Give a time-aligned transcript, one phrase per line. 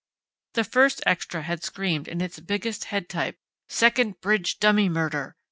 [0.55, 3.37] The first extra had screamed in its biggest head type:
[3.69, 5.35] SECOND BRIDGE DUMMY MURDER!